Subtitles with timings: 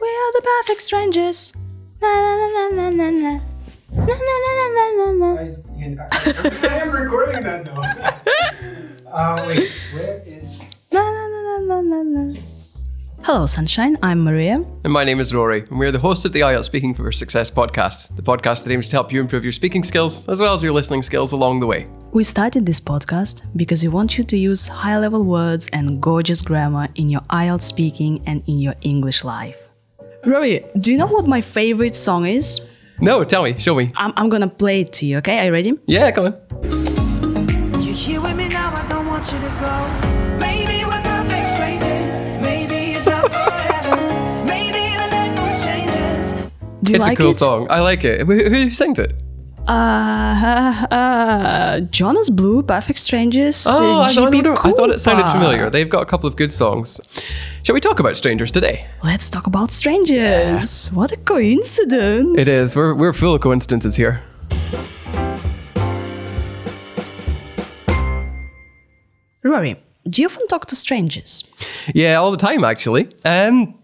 [0.00, 1.52] We are the perfect strangers.
[2.00, 3.32] Na na na na na na.
[3.90, 5.30] Na na na na na na
[6.68, 7.82] I am recording that now.
[9.10, 10.62] Uh, wait, where is.
[10.92, 12.22] Na na na na na na.
[13.28, 13.98] Hello, sunshine.
[14.02, 14.64] I'm Maria.
[14.84, 17.50] And my name is Rory, and we're the hosts of the IELTS Speaking for Success
[17.50, 20.62] podcast, the podcast that aims to help you improve your speaking skills as well as
[20.62, 21.86] your listening skills along the way.
[22.12, 26.40] We started this podcast because we want you to use high level words and gorgeous
[26.40, 29.68] grammar in your IELTS speaking and in your English life.
[30.24, 32.62] Rory, do you know what my favorite song is?
[32.98, 33.92] No, tell me, show me.
[33.96, 35.40] I'm, I'm gonna play it to you, okay?
[35.40, 35.78] Are you ready?
[35.84, 36.38] Yeah, come on.
[46.88, 47.36] You it's like a cool it?
[47.36, 47.66] song.
[47.70, 48.26] I like it.
[48.26, 49.14] Who, who sings it?
[49.68, 53.66] Uh, uh, Jonas Blue, Perfect Strangers.
[53.68, 55.68] Oh, uh, I thought, I thought it sounded familiar.
[55.68, 57.00] They've got a couple of good songs.
[57.64, 58.86] Shall we talk about strangers today?
[59.04, 60.88] Let's talk about strangers.
[60.88, 62.40] What a coincidence.
[62.40, 62.74] It is.
[62.74, 64.22] We're, we're full of coincidences here.
[69.44, 69.76] Rory,
[70.08, 71.44] do you often talk to strangers?
[71.94, 73.08] Yeah, all the time, actually.
[73.24, 73.74] Um,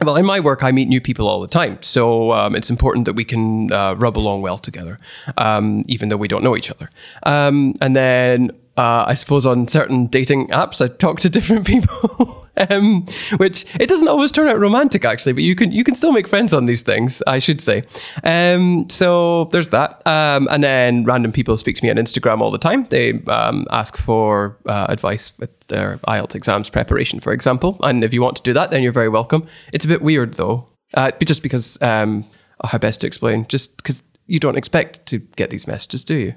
[0.00, 1.78] well, in my work, I meet new people all the time.
[1.82, 4.98] So um, it's important that we can uh, rub along well together,
[5.36, 6.88] um, even though we don't know each other.
[7.24, 12.38] Um, and then uh, I suppose on certain dating apps, I talk to different people.
[12.68, 13.06] Um,
[13.38, 16.28] which it doesn't always turn out romantic, actually, but you can you can still make
[16.28, 17.82] friends on these things, I should say.
[18.24, 22.50] Um, so there's that, um, and then random people speak to me on Instagram all
[22.50, 22.86] the time.
[22.90, 27.78] They um, ask for uh, advice with their IELTS exams preparation, for example.
[27.84, 29.46] And if you want to do that, then you're very welcome.
[29.72, 32.22] It's a bit weird though, uh, just because um,
[32.62, 33.46] how best to explain?
[33.48, 36.34] Just because you don't expect to get these messages, do you?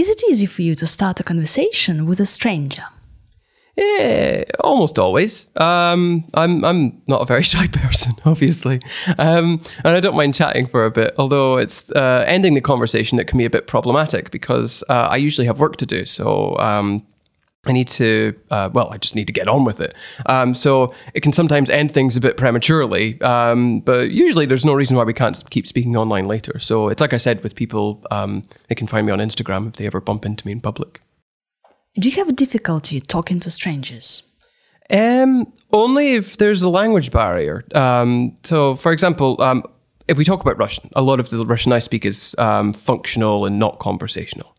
[0.00, 2.84] Is it easy for you to start a conversation with a stranger?
[3.76, 5.48] Yeah, almost always.
[5.56, 8.80] Um, I'm I'm not a very shy person, obviously,
[9.18, 11.14] um, and I don't mind chatting for a bit.
[11.18, 15.16] Although it's uh, ending the conversation that can be a bit problematic because uh, I
[15.16, 16.06] usually have work to do.
[16.06, 17.06] So um,
[17.66, 18.34] I need to.
[18.50, 19.94] Uh, well, I just need to get on with it.
[20.26, 23.20] Um, so it can sometimes end things a bit prematurely.
[23.20, 26.58] Um, but usually, there's no reason why we can't keep speaking online later.
[26.58, 29.74] So it's like I said with people, um, they can find me on Instagram if
[29.74, 31.02] they ever bump into me in public.
[31.98, 34.22] Do you have difficulty talking to strangers?
[34.88, 37.64] Um, only if there's a language barrier.
[37.74, 39.64] Um, so, for example, um,
[40.10, 43.46] if we talk about Russian, a lot of the Russian I speak is um, functional
[43.46, 44.56] and not conversational.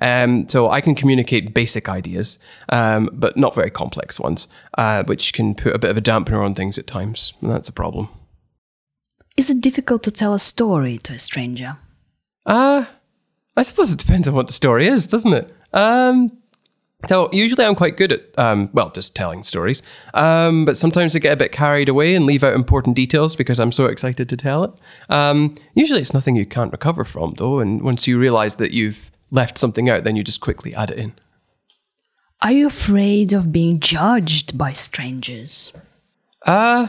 [0.00, 2.38] Um, so I can communicate basic ideas,
[2.70, 4.48] um, but not very complex ones,
[4.78, 7.34] uh, which can put a bit of a dampener on things at times.
[7.42, 8.08] And that's a problem.
[9.36, 11.76] Is it difficult to tell a story to a stranger?
[12.46, 12.86] Uh,
[13.56, 15.52] I suppose it depends on what the story is, doesn't it?
[15.74, 16.32] Um,
[17.08, 19.82] so usually I'm quite good at, um, well, just telling stories.
[20.14, 23.58] Um, but sometimes I get a bit carried away and leave out important details because
[23.58, 24.80] I'm so excited to tell it.
[25.08, 27.58] Um, usually it's nothing you can't recover from, though.
[27.58, 30.98] And once you realize that you've left something out, then you just quickly add it
[30.98, 31.14] in.
[32.42, 35.72] Are you afraid of being judged by strangers?
[36.42, 36.88] Uh,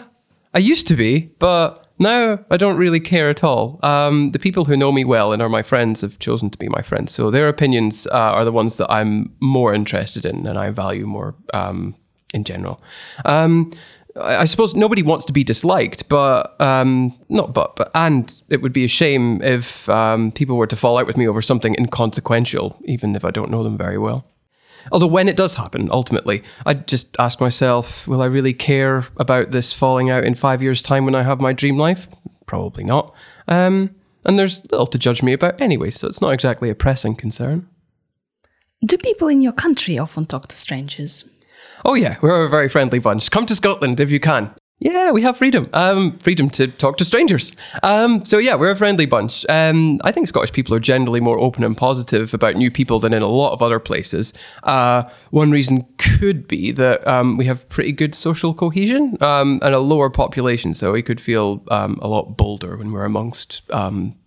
[0.54, 3.79] I used to be, but now I don't really care at all.
[3.83, 6.67] Um, the people who know me well and are my friends have chosen to be
[6.69, 10.57] my friends, so their opinions uh, are the ones that I'm more interested in and
[10.57, 11.95] I value more um,
[12.33, 12.81] in general.
[13.23, 13.72] Um,
[14.16, 18.62] I I suppose nobody wants to be disliked, but um, not but but and it
[18.62, 21.75] would be a shame if um, people were to fall out with me over something
[21.77, 24.25] inconsequential, even if I don't know them very well.
[24.91, 29.51] Although when it does happen, ultimately, I just ask myself, will I really care about
[29.51, 32.07] this falling out in five years' time when I have my dream life?
[32.46, 33.13] Probably not.
[33.47, 33.95] Um,
[34.25, 37.68] and there's little to judge me about anyway, so it's not exactly a pressing concern.
[38.85, 41.28] Do people in your country often talk to strangers?
[41.85, 43.31] Oh yeah, we're a very friendly bunch.
[43.31, 44.53] Come to Scotland if you can.
[44.85, 45.68] Yeah, we have freedom.
[45.73, 47.53] Um, freedom to talk to strangers.
[47.81, 49.44] Um, so yeah, we're a friendly bunch.
[49.50, 53.12] Um, I think Scottish people are generally more open and positive about new people than
[53.12, 54.31] in a lot of other places.
[54.62, 59.74] Uh, one reason could be that um, we have pretty good social cohesion um, and
[59.74, 63.63] a lower population, so we could feel um, a lot bolder when we're amongst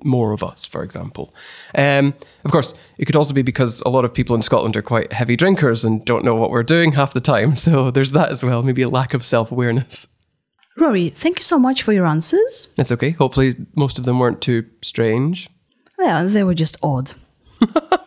[0.02, 1.32] more of us, for example.
[2.44, 5.12] Of course, it could also be because a lot of people in Scotland are quite
[5.12, 7.54] heavy drinkers and don't know what we're doing half the time.
[7.68, 8.64] So there's that as well.
[8.64, 10.08] Maybe a lack of self awareness.
[10.78, 12.68] Rory, thank you so much for your answers.
[12.76, 13.10] That's okay.
[13.10, 15.50] Hopefully, most of them weren't too strange.
[15.98, 17.12] Well, they were just odd.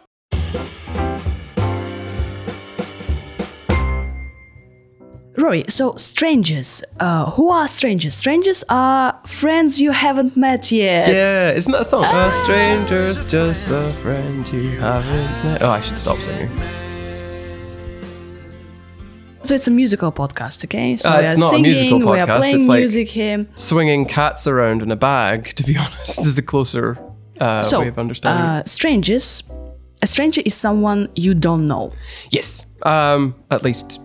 [5.37, 6.83] Rory, so strangers.
[6.99, 8.15] Uh, who are strangers?
[8.15, 11.09] Strangers are friends you haven't met yet.
[11.09, 12.05] Yeah, isn't that a song?
[12.05, 15.61] A stranger's just a friend you haven't met.
[15.61, 16.49] Oh, I should stop singing.
[19.43, 20.95] So it's a musical podcast, okay?
[20.97, 23.07] So Uh, we it's are not a singing, musical we are playing it's like- music
[23.09, 23.45] here.
[23.55, 26.97] Swinging cats around in a bag, to be honest, is a closer
[27.39, 28.45] uh, So, way of understanding.
[28.45, 29.43] uh, strangers.
[30.03, 31.91] A stranger is someone you don't know
[32.31, 32.65] Yes.
[32.83, 33.99] Um, at least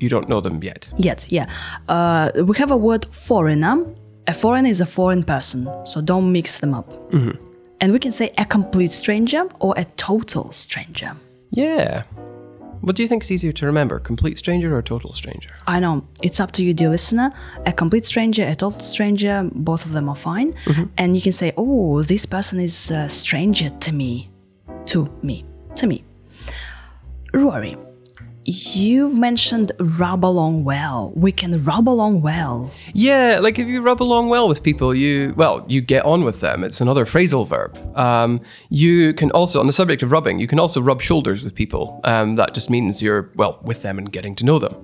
[0.00, 0.88] you don't know them yet.
[0.96, 1.26] yet.
[1.30, 1.46] Yeah.
[1.88, 3.84] Uh, we have a word foreigner.
[4.26, 6.88] A foreigner is a foreign person, so don't mix them up.
[7.12, 7.32] Mm-hmm.
[7.80, 11.12] And we can say a complete stranger or a total stranger.
[11.50, 12.02] Yeah.
[12.80, 15.50] What do you think is easier to remember, complete stranger or total stranger?
[15.66, 17.32] I know it's up to you, dear listener.
[17.66, 20.54] A complete stranger, a total stranger, both of them are fine.
[20.64, 20.84] Mm-hmm.
[20.96, 24.30] And you can say, oh, this person is a stranger to me.
[24.86, 25.44] To me.
[25.76, 26.04] To me.
[27.34, 27.76] Rory,
[28.48, 31.12] you've mentioned rub along well.
[31.14, 32.70] We can rub along well.
[32.94, 36.40] Yeah, like if you rub along well with people, you well, you get on with
[36.40, 36.64] them.
[36.64, 37.76] It's another phrasal verb.
[37.96, 38.40] Um,
[38.70, 42.00] you can also, on the subject of rubbing, you can also rub shoulders with people.
[42.04, 44.74] Um, that just means you're well with them and getting to know them.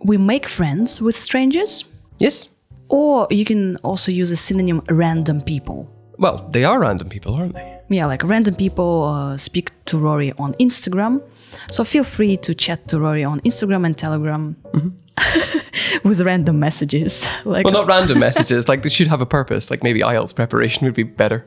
[0.00, 1.86] We make friends with strangers.
[2.18, 2.48] Yes.
[2.90, 5.90] Or you can also use a synonym random people.
[6.18, 7.73] Well, they are random people, aren't they?
[7.88, 11.20] Yeah, like random people uh, speak to Rory on Instagram.
[11.68, 14.56] So feel free to chat to Rory on Instagram and Telegram
[16.04, 17.26] with random messages.
[17.44, 18.68] Like, Well, not random messages.
[18.68, 19.70] Like they should have a purpose.
[19.70, 21.44] Like maybe IELTS preparation would be better.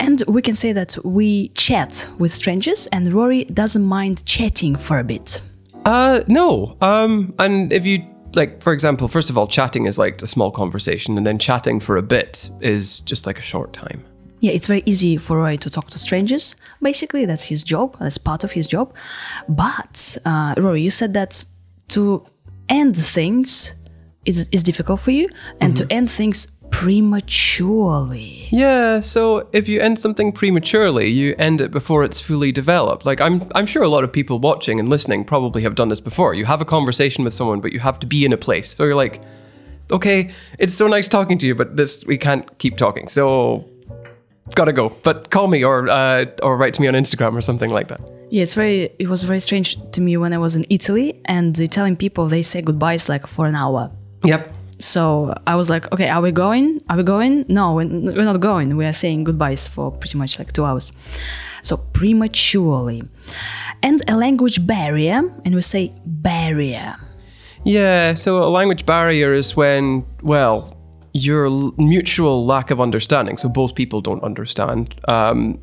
[0.00, 4.98] and we can say that we chat with strangers, and Rory doesn't mind chatting for
[4.98, 5.40] a bit.
[5.86, 6.76] Uh, no.
[6.80, 8.02] Um, and if you
[8.34, 11.80] like, for example, first of all, chatting is like a small conversation, and then chatting
[11.80, 14.04] for a bit is just like a short time.
[14.40, 16.56] Yeah, it's very easy for Rory to talk to strangers.
[16.82, 17.96] Basically, that's his job.
[17.98, 18.92] That's part of his job.
[19.48, 21.42] But uh, Rory, you said that
[21.88, 22.26] to
[22.68, 23.74] end things
[24.24, 25.28] is is difficult for you,
[25.60, 28.48] and to end things prematurely.
[28.50, 33.06] Yeah, so if you end something prematurely, you end it before it's fully developed.
[33.06, 36.00] Like I'm I'm sure a lot of people watching and listening probably have done this
[36.00, 36.34] before.
[36.34, 38.74] You have a conversation with someone, but you have to be in a place.
[38.74, 39.22] So you're like,
[39.90, 43.08] okay, it's so nice talking to you, but this we can't keep talking.
[43.08, 43.64] So
[44.54, 44.90] gotta go.
[45.02, 48.00] But call me or uh, or write to me on Instagram or something like that.
[48.30, 48.90] Yeah, it's very.
[48.98, 52.26] It was very strange to me when I was in Italy, and the Italian people
[52.26, 53.90] they say goodbyes like for an hour.
[54.24, 54.54] Yep.
[54.78, 56.82] So I was like, okay, are we going?
[56.90, 57.44] Are we going?
[57.48, 58.76] No, we're we're not going.
[58.76, 60.92] We are saying goodbyes for pretty much like two hours.
[61.62, 63.02] So prematurely,
[63.82, 66.96] and a language barrier, and we say barrier.
[67.64, 70.75] Yeah, so a language barrier is when, well,
[71.16, 71.48] your
[71.78, 73.38] mutual lack of understanding.
[73.38, 75.58] So both people don't understand um,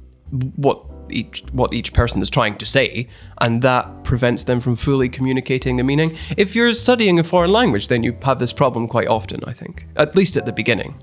[0.56, 3.08] what each what each person is trying to say,
[3.40, 6.18] and that prevents them from fully communicating the meaning.
[6.38, 9.44] If you're studying a foreign language, then you have this problem quite often.
[9.46, 10.96] I think, at least at the beginning.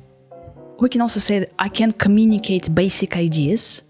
[0.81, 3.83] We can also say that I can communicate basic ideas.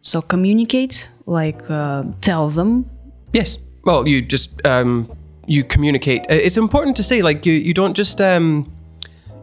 [0.00, 2.88] So communicate, like uh, tell them.
[3.32, 3.58] Yes.
[3.84, 5.12] Well, you just um,
[5.46, 6.24] you communicate.
[6.28, 8.72] It's important to say like you you don't just um,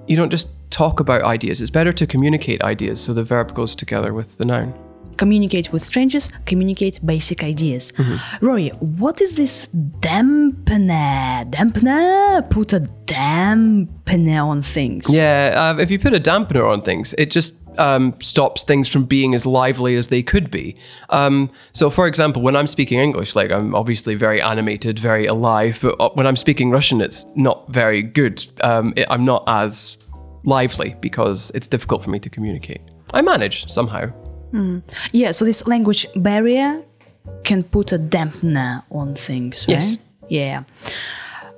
[0.08, 1.62] you don't just talk about ideas.
[1.62, 4.74] It's better to communicate ideas, so the verb goes together with the noun.
[5.18, 7.94] communicate with strangers, communicate basic ideas.
[7.94, 8.46] Mm-hmm.
[8.46, 8.70] Rory,
[9.00, 9.68] what is this
[10.02, 11.50] dampener?
[11.50, 12.50] Dampener?
[12.50, 15.06] Put a dampener on things.
[15.10, 19.06] Yeah, uh, if you put a dampener on things, it just um, stops things from
[19.06, 20.76] being as lively as they could be.
[21.10, 25.80] Um, so, for example, when I'm speaking English, like I'm obviously very animated, very alive,
[25.82, 28.46] but uh, when I'm speaking Russian, it's not very good.
[28.62, 29.98] Um, it, I'm not as
[30.44, 32.82] lively because it's difficult for me to communicate.
[33.14, 34.12] I manage somehow.
[35.12, 36.82] Yeah, so this language barrier
[37.44, 39.76] can put a dampener on things, right?
[39.76, 39.98] Yes.
[40.30, 40.64] Yeah.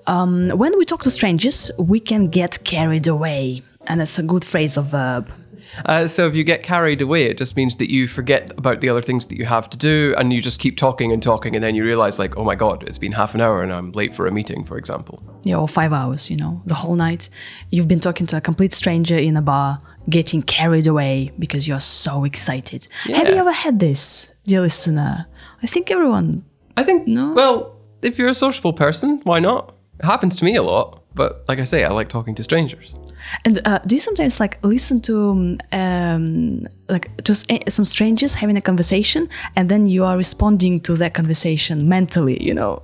[0.08, 3.62] Um, when we talk to strangers, we can get carried away.
[3.88, 5.30] And that's a good phrasal verb.
[5.30, 5.34] Uh,
[5.86, 8.89] Uh, so if you get carried away, it just means that you forget about the
[8.89, 11.63] other things that you have to do, and you just keep talking and talking, and
[11.63, 14.13] then you realize, like, oh my god, it's been half an hour and I'm late
[14.15, 15.21] for a meeting, for example.
[15.43, 17.29] Yeah, or five hours, you know, the whole night.
[17.71, 21.79] You've been talking to a complete stranger in a bar, getting carried away because you're
[21.79, 22.88] so excited.
[23.03, 25.27] Have you ever had this, dear listener?
[25.63, 26.43] I think everyone.
[26.75, 27.33] I think, No?
[27.33, 29.74] well, if you're a sociable person, why not?
[30.00, 32.93] It happens to me a lot, but like I say, I like talking to strangers.
[33.43, 38.36] And uh, do you sometimes like listen to um, um, like just uh, some strangers
[38.36, 42.41] having a conversation, and then you are responding to that conversation mentally?
[42.41, 42.83] You know,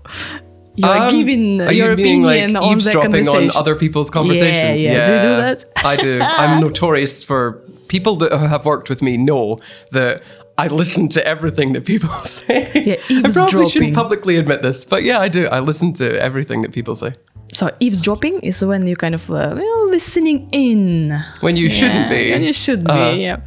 [0.76, 3.50] you are Um, giving are you your being, opinion like, on eavesdropping conversation.
[3.52, 4.82] on other people's conversations.
[4.82, 5.06] yeah.
[5.06, 5.64] Do you do that?
[5.86, 6.20] I do.
[6.22, 9.60] I'm notorious for people that have worked with me know
[9.92, 10.22] that
[10.58, 12.72] I listen to everything that people say.
[13.10, 15.48] Yeah, I probably shouldn't publicly admit this, but yeah, I do.
[15.48, 17.14] I listen to everything that people say
[17.54, 21.12] So eavesdropping is when you kind of uh, well, listening in.
[21.42, 22.32] when you shouldn't be.
[22.32, 23.38] when you should Uh, be, yeah.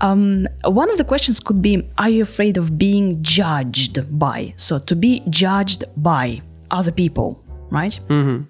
[0.00, 4.52] Um, one of the questions could be Are you afraid of being judged by?
[4.56, 6.40] So, to be judged by
[6.70, 7.28] other people.
[7.70, 8.00] right?
[8.08, 8.42] Mm-hmm.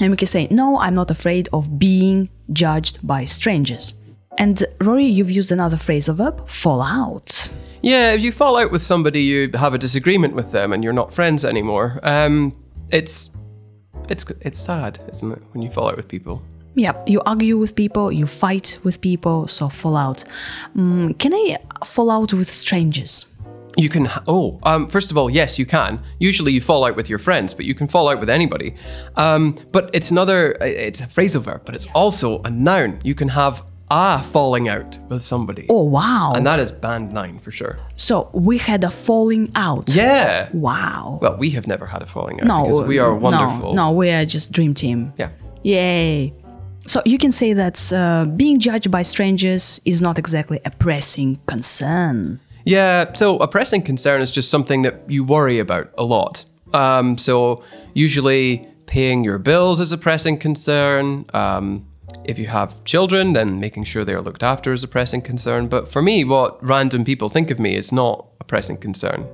[0.00, 3.94] And we can say, no, I'm not afraid of being judged by strangers.
[4.38, 7.52] And Rory, you've used another phrasal verb, fall out.
[7.82, 10.94] Yeah, if you fall out with somebody, you have a disagreement with them, and you're
[10.94, 12.00] not friends anymore.
[12.02, 12.52] Um,
[12.90, 13.28] it's
[14.08, 16.42] it's it's sad, isn't it, when you fall out with people?
[16.74, 20.24] Yeah, you argue with people, you fight with people, so fall out.
[20.74, 23.26] Mm, can I fall out with strangers?
[23.76, 24.10] You can.
[24.26, 26.02] Oh, um, first of all, yes, you can.
[26.18, 28.74] Usually, you fall out with your friends, but you can fall out with anybody.
[29.16, 30.52] Um, but it's another.
[30.60, 33.00] It's a phrasal verb, but it's also a noun.
[33.02, 36.32] You can have a falling out with somebody, Oh, wow.
[36.34, 37.74] and that is band nine for sure.
[37.96, 38.14] so
[38.48, 39.86] we had a falling out.
[39.94, 40.48] Yeah.
[40.54, 41.18] Wow.
[41.22, 43.74] Well, we have never had a falling out no, because we are no, wonderful.
[43.74, 45.12] No, we are just dream team.
[45.18, 45.30] Yeah.
[45.62, 46.32] Yay.
[46.86, 51.38] So you can say that uh, being judged by strangers is not exactly a pressing
[51.46, 52.40] concern.
[52.64, 56.44] Yeah, so a pressing concern is just something that you worry about a lot.
[56.72, 57.62] Um, so
[57.94, 61.24] usually paying your bills is a pressing concern.
[61.34, 61.86] Um,
[62.24, 65.68] if you have children, then making sure they're looked after is a pressing concern.
[65.68, 69.26] But for me, what random people think of me is not a pressing concern.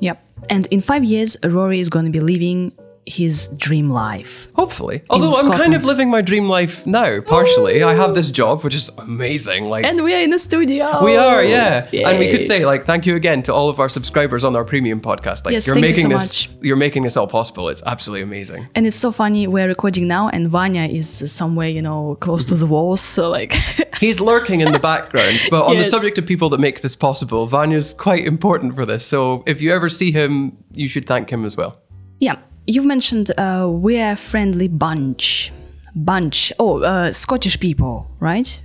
[0.00, 0.22] Yep.
[0.50, 2.72] And in five years, Rory is going to be living
[3.06, 4.48] his dream life.
[4.54, 5.02] Hopefully.
[5.10, 7.82] Although I'm kind of living my dream life now, partially.
[7.82, 9.66] I have this job, which is amazing.
[9.66, 11.04] Like And we are in the studio.
[11.04, 11.86] We are, yeah.
[11.92, 14.64] And we could say like thank you again to all of our subscribers on our
[14.64, 15.44] premium podcast.
[15.44, 16.64] Like Yes, you're thank you making so this much.
[16.64, 17.68] you're making this all possible.
[17.68, 18.68] It's absolutely amazing.
[18.74, 19.46] And it's so funny.
[19.46, 23.00] We're recording now, and Vanya is somewhere, you know, close to the walls.
[23.00, 23.52] So, like,
[24.00, 25.86] He's lurking in the background, but on Yes.
[25.86, 29.06] the subject of people that make this possible, Vanya's quite important for this.
[29.06, 31.80] So if you ever see him, you should thank him as well.
[32.20, 35.52] yeah, you've mentioned uh, we're a friendly bunch.
[35.94, 36.52] Bunch.
[36.58, 38.60] Oh, uh, Scottish people, right?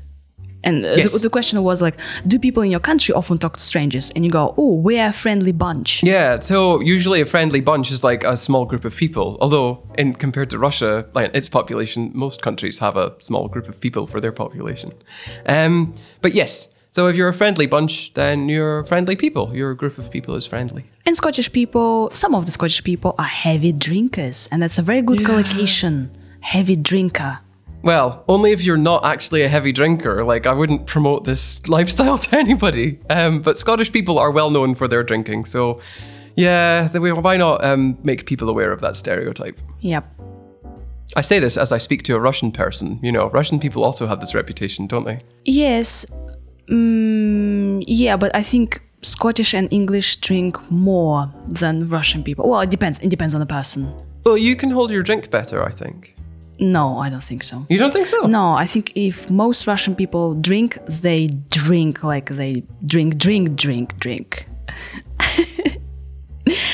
[0.64, 1.14] And uh, Yes.
[1.14, 1.96] the, the question was like,
[2.28, 4.12] do people in your country often talk to strangers?
[4.12, 6.04] And you go, oh, we're a friendly bunch.
[6.04, 9.38] Yeah, so usually a friendly bunch is like a small group of people.
[9.40, 13.80] Although, in compared to Russia, like its population, most countries have a small group of
[13.80, 14.92] people for their population.
[15.46, 19.56] Um, but yes, so if you're a friendly bunch, then you're friendly people.
[19.56, 20.86] Your group of people is friendly.
[21.06, 25.02] And Scottish people, some of the Scottish people are heavy drinkers, and that's a very
[25.02, 26.12] good collocation.
[26.42, 27.40] Heavy drinker.
[27.84, 30.26] Well, only if you're not actually a heavy drinker.
[30.26, 33.00] Like, I wouldn't promote this lifestyle to anybody.
[33.10, 35.80] Um, but Scottish people are well known for their drinking, so
[36.36, 39.60] yeah, why not um, make people aware of that stereotype?
[39.82, 40.06] Yep.
[41.16, 43.00] I say this as I speak to a Russian person.
[43.02, 45.20] You know, Russian people also have this reputation, don't they?
[45.44, 46.06] Yes.
[46.70, 52.50] Mm, yeah, but I think Scottish and English drink more than Russian people.
[52.50, 53.00] Well, it depends.
[53.00, 53.94] It depends on the person.
[54.26, 56.16] Well, you can hold your drink better, I think.
[56.60, 57.66] No, I don't think so.
[57.70, 58.28] You don't think so?
[58.28, 63.98] No, I think if most Russian people drink, they drink like they drink, drink, drink,
[63.98, 64.46] drink.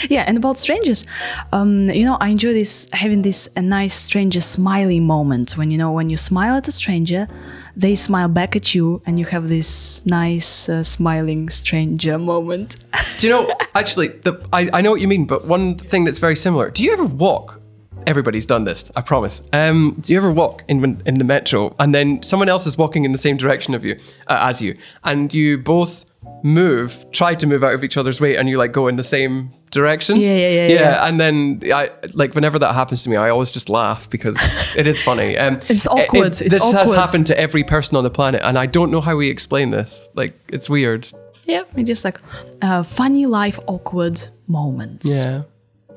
[0.09, 1.05] yeah, and about strangers,
[1.53, 5.77] um, you know, I enjoy this having this a nice stranger smiling moment when you
[5.77, 7.27] know when you smile at a stranger,
[7.75, 12.77] they smile back at you, and you have this nice uh, smiling stranger moment.
[13.17, 16.20] Do you know, actually, the, I, I know what you mean, but one thing that's
[16.20, 16.70] very similar.
[16.70, 17.62] Do you ever walk?
[18.08, 19.41] Everybody's done this, I promise.
[19.51, 23.03] Um, do you ever walk in in the metro and then someone else is walking
[23.03, 26.05] in the same direction of you uh, as you, and you both
[26.44, 29.03] move, try to move out of each other's way, and you like go in the
[29.03, 30.20] same direction?
[30.20, 31.08] Yeah, yeah, yeah, Yeah, yeah.
[31.08, 34.38] and then I like whenever that happens to me, I always just laugh because
[34.75, 35.38] it is funny.
[35.38, 36.98] Um, It's awkward, it- it's this has awkward.
[36.98, 40.10] happened to every person on the planet, and I don't know how we explain this.
[40.15, 41.08] Like, it's weird.
[41.46, 42.17] yeah, it's just like
[42.63, 44.17] uh, funny life awkward
[44.48, 45.05] moments.
[45.05, 45.44] Yeah.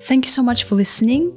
[0.00, 1.32] Thank you so much for listening.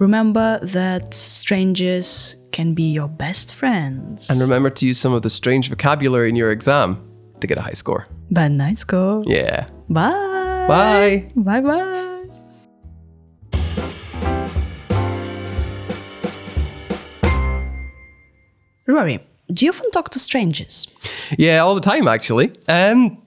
[0.00, 4.30] Remember that strangers can be your best friends.
[4.30, 6.96] And remember to use some of the strange vocabulary in your exam
[7.40, 8.06] to get a high score.
[8.30, 9.22] Band nine score.
[9.26, 9.66] Yeah.
[9.88, 10.26] Bye.
[10.70, 11.28] Bye.
[11.34, 12.24] Bye bye.
[18.86, 19.18] Rory,
[19.52, 20.86] do you often talk to strangers?
[21.36, 22.52] Yeah, all the time, actually.
[22.68, 23.20] Um,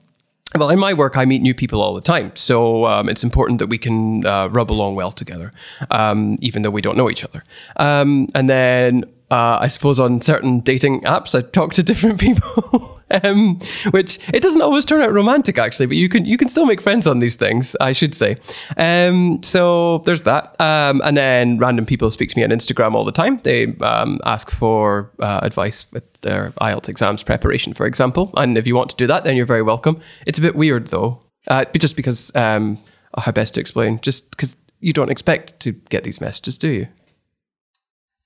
[0.54, 2.32] well, in my work, I meet new people all the time.
[2.34, 5.50] So um, it's important that we can uh, rub along well together,
[5.90, 7.44] um, even though we don't know each other.
[7.76, 12.93] Um, and then uh, I suppose on certain dating apps, I talk to different people.
[13.22, 13.58] um,
[13.90, 16.80] which it doesn't always turn out romantic, actually, but you can you can still make
[16.80, 18.36] friends on these things, I should say.
[18.76, 20.58] Um, so there's that.
[20.60, 23.40] Um, and then random people speak to me on Instagram all the time.
[23.42, 28.32] They um, ask for uh, advice with their IELTS exams preparation, for example.
[28.36, 30.00] And if you want to do that, then you're very welcome.
[30.26, 32.78] It's a bit weird though, uh, just because um,
[33.16, 34.00] how best to explain?
[34.00, 36.88] Just because you don't expect to get these messages, do you?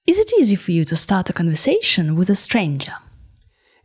[0.07, 2.95] Is it easy for you to start a conversation with a stranger?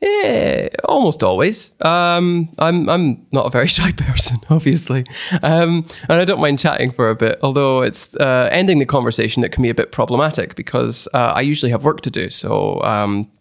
[0.04, 1.72] Eh, almost always.
[1.80, 5.06] Um, I'm I'm not a very shy person, obviously,
[5.42, 7.40] um, and I don't mind chatting for a bit.
[7.42, 11.42] Although it's uh, ending the conversation that can be a bit problematic because uh, I
[11.42, 12.30] usually have work to do.
[12.30, 13.32] So um,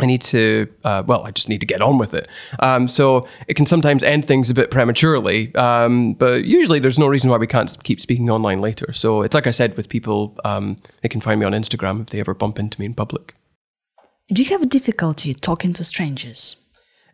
[0.00, 2.28] I need to, uh, well, I just need to get on with it.
[2.60, 7.06] Um, so it can sometimes end things a bit prematurely, um, but usually there's no
[7.06, 8.92] reason why we can't keep speaking online later.
[8.92, 12.08] So it's like I said with people, um, they can find me on Instagram if
[12.08, 13.34] they ever bump into me in public.
[14.32, 16.56] Do you have difficulty talking to strangers?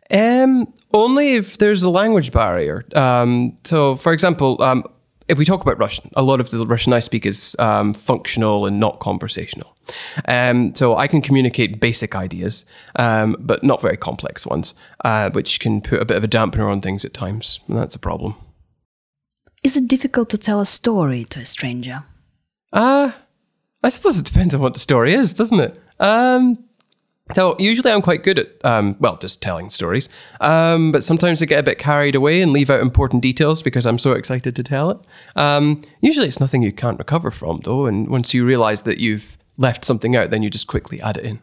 [0.09, 2.85] Um, only if there's a language barrier.
[2.95, 4.85] Um, so, for example, um,
[5.27, 8.65] if we talk about Russian, a lot of the Russian I speak is um, functional
[8.65, 9.75] and not conversational.
[10.27, 12.63] Um, so I can communicate basic ideas,
[12.95, 14.73] um, but not very complex ones,
[15.03, 17.59] uh, which can put a bit of a dampener on things at times.
[17.67, 18.35] And that's a problem.
[19.61, 22.03] Is it difficult to tell a story to a stranger?
[22.71, 23.11] Uh,
[23.83, 25.79] I suppose it depends on what the story is, doesn't it?
[25.99, 26.68] Um,
[27.35, 30.09] so usually I'm quite good at, um, well, just telling stories.
[30.41, 33.85] Um, but sometimes I get a bit carried away and leave out important details because
[33.85, 34.97] I'm so excited to tell it.
[35.35, 37.85] Um, usually it's nothing you can't recover from, though.
[37.85, 41.25] And once you realize that you've left something out, then you just quickly add it
[41.25, 41.39] in.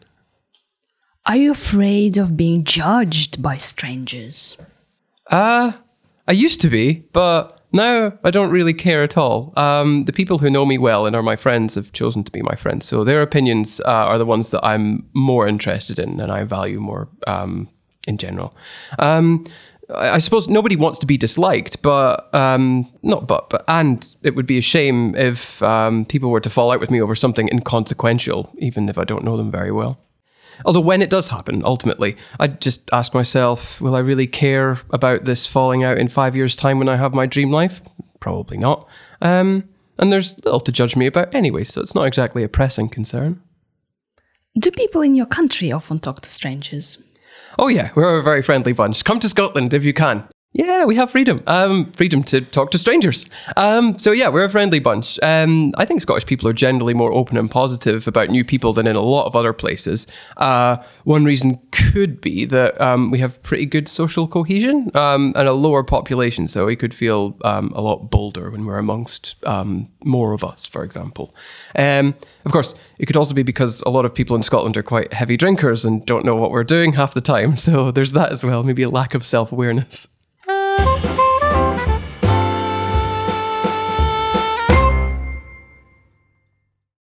[1.25, 4.57] Are you afraid of being judged by strangers?
[5.29, 5.73] Uh,
[6.27, 9.53] I used to be, but now I don't really care at all.
[9.57, 12.41] Um, the people who know me well and are my friends have chosen to be
[12.41, 16.31] my friends, so their opinions uh, are the ones that I'm more interested in and
[16.31, 17.69] I value more um,
[18.07, 18.55] in general.
[18.99, 19.45] Um,
[19.93, 24.35] I I suppose nobody wants to be disliked, but um, not but but and it
[24.35, 27.49] would be a shame if um, people were to fall out with me over something
[27.49, 29.97] inconsequential, even if I don't know them very well.
[30.65, 35.25] Although when it does happen, ultimately, I just ask myself, will I really care about
[35.25, 37.81] this falling out in five years' time when I have my dream life?
[38.19, 38.87] Probably not.
[39.21, 39.67] Um,
[39.99, 43.41] and there's little to judge me about anyway, so it's not exactly a pressing concern.
[44.57, 46.97] Do people in your country often talk to strangers?
[47.59, 49.03] Oh yeah, we're a very friendly bunch.
[49.03, 50.27] Come to Scotland if you can.
[50.53, 51.43] Yeah, we have freedom.
[51.45, 53.27] Um, freedom to talk to strangers.
[53.57, 55.19] Um, so yeah, we're a friendly bunch.
[55.21, 58.87] Um, I think Scottish people are generally more open and positive about new people than
[58.87, 60.07] in a lot of other places.
[60.37, 65.47] Uh, one reason could be that um, we have pretty good social cohesion um, and
[65.47, 69.35] a lower population, so we could feel um, a lot bolder when we're amongst
[70.03, 71.35] more of us, for example.
[71.75, 75.13] Of course, it could also be because a lot of people in Scotland are quite
[75.13, 77.55] heavy drinkers and don't know what we're doing half the time.
[77.67, 78.63] So there's that as well.
[78.63, 80.07] Maybe a lack of self awareness.
[80.77, 81.26] Thank